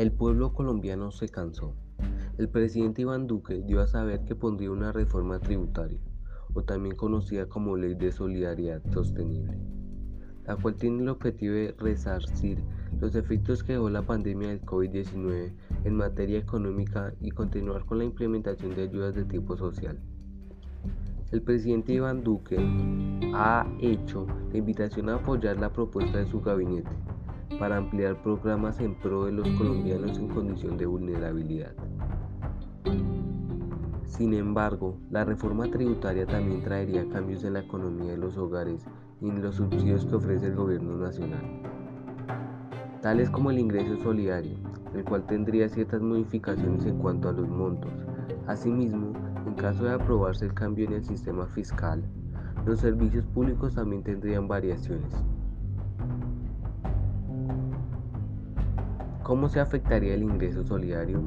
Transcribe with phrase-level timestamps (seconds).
[0.00, 1.74] El pueblo colombiano se cansó.
[2.38, 6.00] El presidente Iván Duque dio a saber que pondría una reforma tributaria,
[6.54, 9.58] o también conocida como Ley de Solidaridad Sostenible,
[10.46, 12.64] la cual tiene el objetivo de resarcir
[12.98, 15.52] los efectos que dejó la pandemia del COVID-19
[15.84, 20.00] en materia económica y continuar con la implementación de ayudas de tipo social.
[21.30, 22.56] El presidente Iván Duque
[23.34, 26.88] ha hecho la invitación a apoyar la propuesta de su gabinete
[27.58, 31.74] para ampliar programas en pro de los colombianos en condición de vulnerabilidad.
[34.04, 38.84] Sin embargo, la reforma tributaria también traería cambios en la economía de los hogares
[39.20, 41.42] y en los subsidios que ofrece el gobierno nacional,
[43.00, 44.56] tales como el ingreso solidario,
[44.94, 47.92] el cual tendría ciertas modificaciones en cuanto a los montos.
[48.46, 49.12] Asimismo,
[49.46, 52.02] en caso de aprobarse el cambio en el sistema fiscal,
[52.66, 55.14] los servicios públicos también tendrían variaciones.
[59.30, 61.22] ¿Cómo se afectaría el ingreso solidario?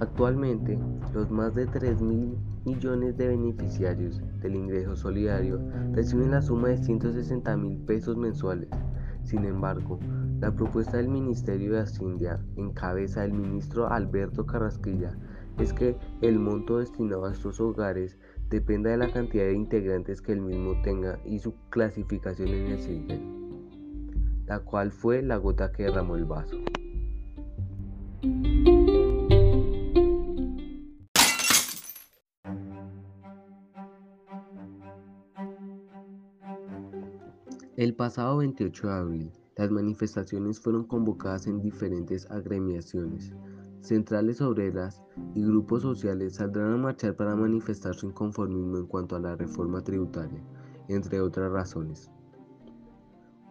[0.00, 0.76] Actualmente,
[1.14, 5.60] los más de 3 mil millones de beneficiarios del ingreso solidario
[5.92, 8.68] reciben la suma de 160 mil pesos mensuales.
[9.22, 10.00] Sin embargo,
[10.40, 15.16] la propuesta del Ministerio de Hacienda, en cabeza del ministro Alberto Carrasquilla,
[15.60, 18.18] es que el monto destinado a estos hogares
[18.50, 22.80] dependa de la cantidad de integrantes que el mismo tenga y su clasificación en el
[22.80, 23.36] sistema,
[24.46, 26.56] la cual fue la gota que derramó el vaso.
[37.76, 43.32] El pasado 28 de abril, las manifestaciones fueron convocadas en diferentes agremiaciones.
[43.80, 45.02] Centrales obreras
[45.34, 49.84] y grupos sociales saldrán a marchar para manifestar su inconformismo en cuanto a la reforma
[49.84, 50.42] tributaria,
[50.88, 52.10] entre otras razones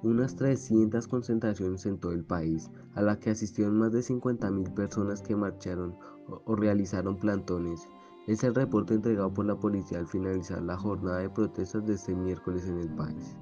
[0.06, 5.22] unas 300 concentraciones en todo el país, a la que asistieron más de 50.000 personas
[5.22, 5.96] que marcharon
[6.28, 7.88] o, realizaron plantones.
[8.28, 12.16] Es el reporte entregado por la policía al finalizar la jornada de protestas de este
[12.16, 13.36] miércoles en el país.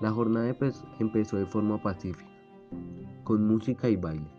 [0.00, 0.56] La jornada
[0.98, 2.30] empezó de forma pacífica,
[3.24, 4.30] con música y baile,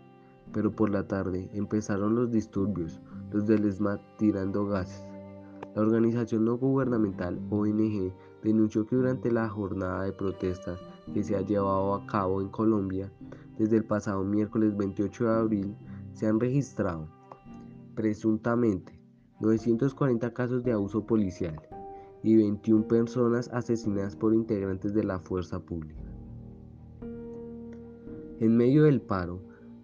[0.52, 3.00] pero por la tarde empezaron los disturbios,
[3.30, 5.04] los del ESMAD tirando gases.
[5.74, 8.12] La organización no gubernamental ONG
[8.42, 10.78] denunció que durante la jornada de protestas
[11.12, 13.10] que se ha llevado a cabo en Colombia
[13.58, 15.76] desde el pasado miércoles 28 de abril
[16.12, 17.08] se han registrado
[17.94, 19.00] presuntamente
[19.40, 21.60] 940 casos de abuso policial
[22.24, 26.02] y 21 personas asesinadas por integrantes de la fuerza pública.
[28.40, 29.40] En medio del paro,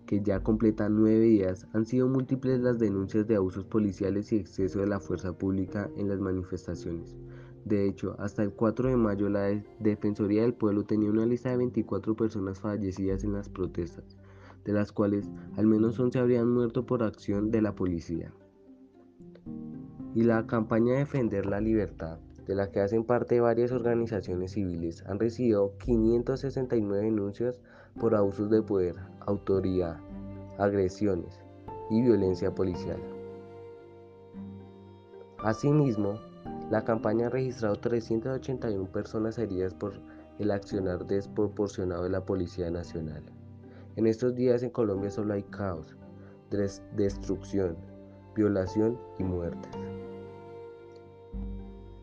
[0.06, 4.80] que ya completa nueve días, han sido múltiples las denuncias de abusos policiales y exceso
[4.80, 7.16] de la fuerza pública en las manifestaciones,
[7.64, 11.58] de hecho, hasta el 4 de mayo la Defensoría del Pueblo tenía una lista de
[11.58, 14.16] 24 personas fallecidas en las protestas,
[14.64, 18.32] de las cuales al menos 11 habrían muerto por acción de la policía.
[20.14, 22.18] Y la campaña Defender la Libertad,
[22.50, 27.60] de la que hacen parte varias organizaciones civiles, han recibido 569 denuncias
[28.00, 30.00] por abusos de poder, autoridad,
[30.58, 31.38] agresiones
[31.90, 32.98] y violencia policial.
[35.38, 36.18] Asimismo,
[36.72, 39.92] la campaña ha registrado 381 personas heridas por
[40.40, 43.22] el accionar desproporcionado de la Policía Nacional.
[43.94, 45.96] En estos días en Colombia solo hay caos,
[46.96, 47.76] destrucción,
[48.34, 49.70] violación y muertes.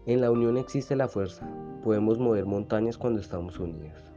[0.07, 1.45] En la unión existe la fuerza.
[1.83, 4.13] Podemos mover montañas cuando estamos unidos.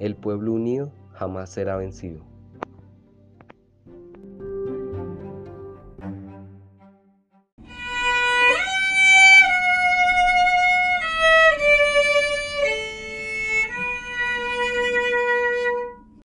[0.00, 2.31] El pueblo unido jamás será vencido.